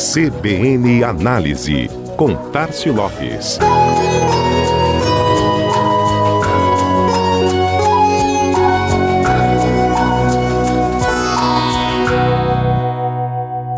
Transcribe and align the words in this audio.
CBN 0.00 1.04
Análise, 1.04 1.90
com 2.16 2.34
Tarcio 2.50 2.90
Lopes. 2.90 3.58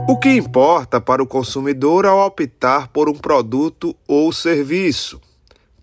O 0.08 0.16
que 0.16 0.28
importa 0.28 1.00
para 1.00 1.20
o 1.20 1.26
consumidor 1.26 2.06
ao 2.06 2.24
optar 2.24 2.86
por 2.86 3.08
um 3.08 3.14
produto 3.14 3.92
ou 4.06 4.32
serviço? 4.32 5.20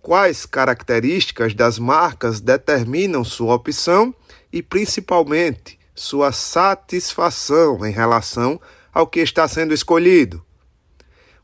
Quais 0.02 0.46
características 0.46 1.54
das 1.54 1.78
marcas 1.78 2.40
determinam 2.40 3.26
sua 3.26 3.56
opção 3.56 4.16
e, 4.54 4.64
principalmente, 4.64 5.78
sua 5.94 6.32
satisfação 6.32 7.86
em 7.86 7.92
relação 7.92 8.58
ao 8.94 9.08
que 9.08 9.20
está 9.20 9.48
sendo 9.48 9.74
escolhido? 9.74 10.44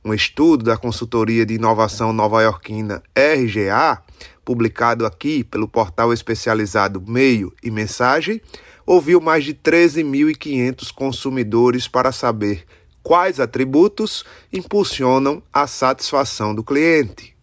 Um 0.04 0.14
estudo 0.14 0.66
da 0.66 0.78
consultoria 0.78 1.46
de 1.46 1.56
inovação 1.56 2.14
nova-iorquina 2.14 3.02
RGA, 3.16 4.02
publicado 4.44 5.06
aqui 5.06 5.44
pelo 5.44 5.68
portal 5.68 6.14
especializado 6.14 7.02
Meio 7.02 7.52
e 7.64 7.72
Mensagem, 7.72 8.40
ouviu 8.86 9.20
mais 9.20 9.44
de 9.44 9.54
13.500 9.54 10.94
consumidores 10.94 11.88
para 11.88 12.12
saber 12.12 12.66
quais 13.02 13.40
atributos 13.40 14.24
impulsionam 14.54 15.42
a 15.52 15.66
satisfação 15.66 16.54
do 16.54 16.64
cliente. 16.64 17.36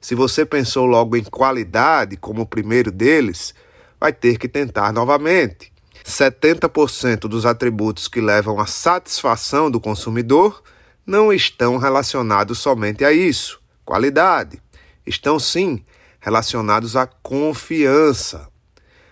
Se 0.00 0.14
você 0.14 0.46
pensou 0.46 0.86
logo 0.86 1.16
em 1.16 1.24
qualidade 1.24 2.16
como 2.16 2.42
o 2.42 2.46
primeiro 2.46 2.90
deles, 2.90 3.54
vai 4.00 4.12
ter 4.12 4.38
que 4.38 4.48
tentar 4.48 4.92
novamente. 4.92 5.69
70% 6.10 7.20
dos 7.20 7.46
atributos 7.46 8.08
que 8.08 8.20
levam 8.20 8.60
à 8.60 8.66
satisfação 8.66 9.70
do 9.70 9.80
consumidor 9.80 10.62
não 11.06 11.32
estão 11.32 11.76
relacionados 11.76 12.58
somente 12.58 13.04
a 13.04 13.12
isso, 13.12 13.60
qualidade. 13.84 14.60
Estão 15.06 15.38
sim 15.38 15.84
relacionados 16.20 16.96
à 16.96 17.06
confiança. 17.06 18.48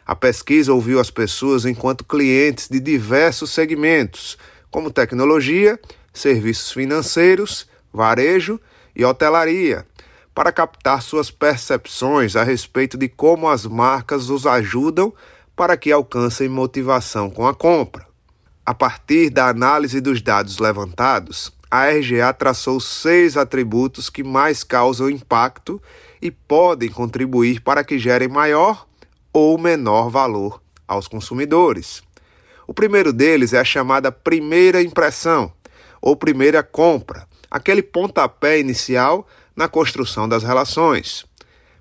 A 0.07 0.15
pesquisa 0.15 0.73
ouviu 0.73 1.01
as 1.01 1.11
pessoas 1.11 1.65
enquanto 1.65 2.05
clientes 2.05 2.69
de 2.69 2.81
diversos 2.81 3.51
segmentos, 3.51 4.39
como 4.71 4.91
tecnologia, 4.91 5.79
serviços 6.13 6.73
financeiros, 6.73 7.69
varejo 7.93 8.61
e 8.95 9.05
hotelaria, 9.05 9.87
para 10.35 10.53
captar 10.53 11.03
suas 11.03 11.31
percepções 11.31 12.37
a 12.37 12.43
respeito 12.43 12.97
de 12.97 13.09
como 13.09 13.49
as 13.49 13.67
marcas 13.67 14.31
os 14.31 14.47
ajudam 14.47 15.13
para 15.59 15.77
que 15.77 15.91
alcancem 15.91 16.49
motivação 16.49 17.29
com 17.29 17.45
a 17.45 17.53
compra. 17.53 18.07
A 18.65 18.73
partir 18.73 19.29
da 19.29 19.49
análise 19.49 20.01
dos 20.01 20.23
dados 20.23 20.61
levantados, 20.61 21.53
a 21.69 21.89
RGA 21.89 22.33
traçou 22.33 22.79
seis 22.79 23.37
atributos 23.37 24.09
que 24.09 24.23
mais 24.23 24.63
causam 24.63 25.11
impacto 25.11 25.83
e 26.23 26.31
podem 26.31 26.89
contribuir 26.89 27.61
para 27.61 27.83
que 27.83 27.99
gerem 27.99 28.29
maior 28.29 28.87
ou 29.33 29.59
menor 29.59 30.09
valor 30.11 30.63
aos 30.87 31.09
consumidores. 31.09 32.05
O 32.65 32.73
primeiro 32.73 33.13
deles 33.13 33.53
é 33.53 33.59
a 33.59 33.65
chamada 33.65 34.13
primeira 34.13 34.81
impressão 34.81 35.53
ou 36.01 36.15
primeira 36.15 36.63
compra, 36.63 37.27
aquele 37.51 37.83
pontapé 37.83 38.61
inicial 38.61 39.27
na 39.57 39.67
construção 39.67 40.29
das 40.29 40.45
relações. 40.45 41.27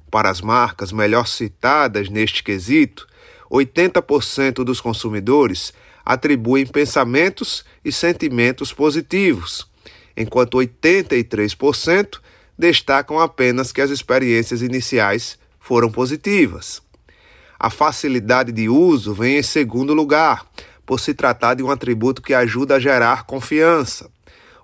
Para 0.09 0.31
as 0.31 0.41
marcas 0.41 0.91
melhor 0.91 1.27
citadas 1.27 2.09
neste 2.09 2.43
quesito, 2.43 3.07
80% 3.51 4.63
dos 4.63 4.81
consumidores 4.81 5.73
atribuem 6.05 6.65
pensamentos 6.65 7.65
e 7.83 7.91
sentimentos 7.91 8.71
positivos, 8.71 9.69
enquanto 10.15 10.57
83% 10.57 12.19
destacam 12.57 13.19
apenas 13.19 13.71
que 13.71 13.81
as 13.81 13.89
experiências 13.89 14.61
iniciais 14.61 15.37
foram 15.59 15.91
positivas. 15.91 16.81
A 17.59 17.69
facilidade 17.69 18.51
de 18.51 18.69
uso 18.69 19.13
vem 19.13 19.37
em 19.37 19.43
segundo 19.43 19.93
lugar, 19.93 20.45
por 20.85 20.99
se 20.99 21.13
tratar 21.13 21.55
de 21.55 21.63
um 21.63 21.69
atributo 21.69 22.21
que 22.21 22.33
ajuda 22.33 22.75
a 22.75 22.79
gerar 22.79 23.25
confiança. 23.25 24.09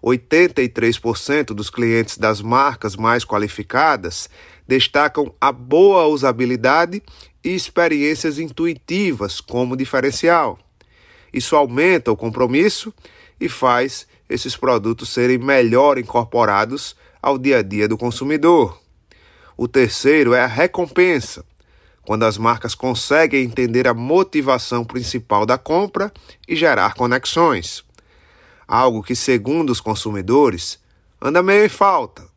83% 0.03 1.53
dos 1.53 1.69
clientes 1.69 2.17
das 2.17 2.41
marcas 2.41 2.95
mais 2.95 3.23
qualificadas 3.23 4.29
destacam 4.67 5.33
a 5.39 5.51
boa 5.51 6.05
usabilidade 6.07 7.01
e 7.43 7.55
experiências 7.55 8.37
intuitivas 8.37 9.39
como 9.39 9.77
diferencial. 9.77 10.59
Isso 11.33 11.55
aumenta 11.55 12.11
o 12.11 12.17
compromisso 12.17 12.93
e 13.39 13.47
faz 13.47 14.05
esses 14.29 14.55
produtos 14.55 15.09
serem 15.09 15.37
melhor 15.37 15.97
incorporados 15.97 16.95
ao 17.21 17.37
dia 17.37 17.59
a 17.59 17.61
dia 17.61 17.87
do 17.87 17.97
consumidor. 17.97 18.79
O 19.55 19.67
terceiro 19.67 20.33
é 20.33 20.41
a 20.41 20.47
recompensa 20.47 21.45
quando 22.05 22.23
as 22.23 22.37
marcas 22.37 22.75
conseguem 22.75 23.45
entender 23.45 23.87
a 23.87 23.93
motivação 23.93 24.83
principal 24.83 25.45
da 25.45 25.57
compra 25.57 26.11
e 26.45 26.55
gerar 26.55 26.95
conexões. 26.95 27.83
Algo 28.75 29.03
que, 29.03 29.15
segundo 29.15 29.69
os 29.69 29.79
consumidores, 29.79 30.79
anda 31.21 31.43
meio 31.43 31.63
em 31.63 31.69
falta. 31.69 32.27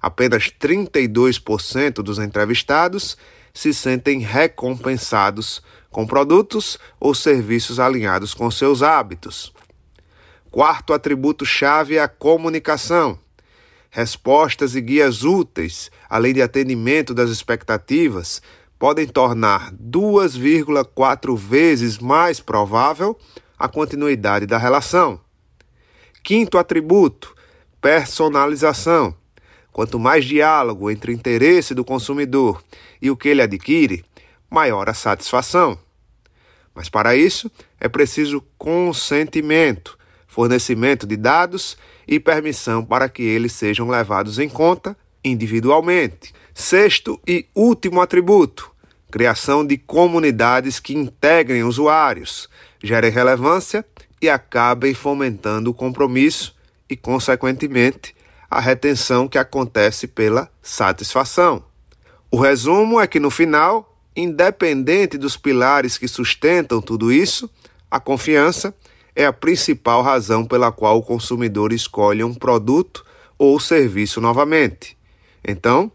Apenas 0.00 0.44
32% 0.44 1.96
dos 1.96 2.18
entrevistados 2.18 3.18
se 3.52 3.74
sentem 3.74 4.20
recompensados 4.20 5.62
com 5.90 6.06
produtos 6.06 6.78
ou 6.98 7.14
serviços 7.14 7.78
alinhados 7.78 8.32
com 8.32 8.50
seus 8.50 8.82
hábitos. 8.82 9.52
Quarto 10.50 10.94
atributo-chave 10.94 11.98
é 11.98 12.00
a 12.00 12.08
comunicação. 12.08 13.18
Respostas 13.90 14.74
e 14.74 14.80
guias 14.80 15.22
úteis, 15.22 15.90
além 16.08 16.32
de 16.32 16.40
atendimento 16.40 17.12
das 17.12 17.28
expectativas, 17.28 18.40
podem 18.78 19.06
tornar 19.06 19.70
2,4 19.74 21.36
vezes 21.36 21.98
mais 21.98 22.40
provável 22.40 23.18
a 23.58 23.68
continuidade 23.68 24.46
da 24.46 24.56
relação. 24.56 25.22
Quinto 26.24 26.56
atributo: 26.56 27.36
personalização. 27.82 29.14
Quanto 29.70 29.98
mais 29.98 30.24
diálogo 30.24 30.90
entre 30.90 31.12
o 31.12 31.14
interesse 31.14 31.74
do 31.74 31.84
consumidor 31.84 32.64
e 33.02 33.10
o 33.10 33.16
que 33.16 33.28
ele 33.28 33.42
adquire, 33.42 34.02
maior 34.48 34.88
a 34.88 34.94
satisfação. 34.94 35.78
Mas 36.74 36.88
para 36.88 37.14
isso 37.14 37.50
é 37.78 37.88
preciso 37.88 38.42
consentimento, 38.56 39.98
fornecimento 40.26 41.06
de 41.06 41.16
dados 41.16 41.76
e 42.08 42.18
permissão 42.18 42.82
para 42.82 43.08
que 43.08 43.22
eles 43.22 43.52
sejam 43.52 43.90
levados 43.90 44.38
em 44.38 44.48
conta 44.48 44.96
individualmente. 45.22 46.32
Sexto 46.54 47.20
e 47.28 47.46
último 47.54 48.00
atributo: 48.00 48.72
criação 49.10 49.66
de 49.66 49.76
comunidades 49.76 50.80
que 50.80 50.94
integrem 50.94 51.64
usuários, 51.64 52.48
gerem 52.82 53.10
relevância 53.10 53.84
e 54.24 54.28
acabem 54.30 54.94
fomentando 54.94 55.70
o 55.70 55.74
compromisso 55.74 56.56
e, 56.88 56.96
consequentemente, 56.96 58.14
a 58.50 58.58
retenção 58.58 59.28
que 59.28 59.36
acontece 59.36 60.06
pela 60.06 60.50
satisfação. 60.62 61.62
O 62.30 62.40
resumo 62.40 62.98
é 62.98 63.06
que 63.06 63.20
no 63.20 63.30
final, 63.30 63.98
independente 64.16 65.18
dos 65.18 65.36
pilares 65.36 65.98
que 65.98 66.08
sustentam 66.08 66.80
tudo 66.80 67.12
isso, 67.12 67.50
a 67.90 68.00
confiança 68.00 68.74
é 69.14 69.26
a 69.26 69.32
principal 69.32 70.02
razão 70.02 70.44
pela 70.44 70.72
qual 70.72 70.98
o 70.98 71.02
consumidor 71.02 71.72
escolhe 71.72 72.24
um 72.24 72.32
produto 72.32 73.04
ou 73.36 73.60
serviço 73.60 74.22
novamente. 74.22 74.96
Então, 75.46 75.92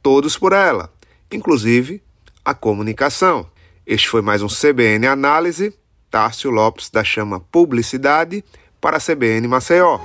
todos 0.00 0.38
por 0.38 0.52
ela, 0.52 0.92
inclusive 1.30 2.00
a 2.44 2.54
comunicação. 2.54 3.50
Este 3.84 4.08
foi 4.08 4.22
mais 4.22 4.42
um 4.42 4.48
CBN 4.48 5.08
Análise. 5.08 5.74
Tárcio 6.14 6.48
Lopes 6.48 6.90
da 6.90 7.02
Chama 7.02 7.40
Publicidade 7.40 8.44
para 8.80 8.98
a 8.98 9.00
CBN 9.00 9.48
Maceió. 9.48 9.98